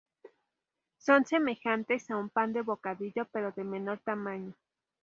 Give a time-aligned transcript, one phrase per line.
[0.97, 4.55] Son semejantes a un pan de bocadillo pero de menor tamaño.